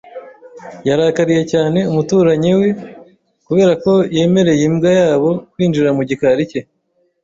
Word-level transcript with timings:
Yarakariye 0.87 1.43
cyane 1.53 1.79
umuturanyi 1.91 2.51
we 2.59 2.69
kubera 3.47 3.71
ko 3.83 3.93
yemereye 4.15 4.63
imbwa 4.69 4.89
yabo 4.99 5.29
kwinjira 5.51 5.89
mu 5.97 6.01
gikari 6.09 6.43
cye. 6.51 6.59